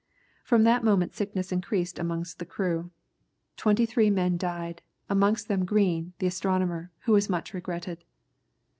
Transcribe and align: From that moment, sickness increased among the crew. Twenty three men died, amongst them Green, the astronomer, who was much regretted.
From 0.43 0.63
that 0.63 0.83
moment, 0.83 1.13
sickness 1.13 1.51
increased 1.51 1.99
among 1.99 2.25
the 2.39 2.43
crew. 2.43 2.89
Twenty 3.55 3.85
three 3.85 4.09
men 4.09 4.35
died, 4.35 4.81
amongst 5.07 5.47
them 5.47 5.63
Green, 5.63 6.13
the 6.17 6.25
astronomer, 6.25 6.89
who 7.01 7.11
was 7.11 7.29
much 7.29 7.53
regretted. 7.53 8.03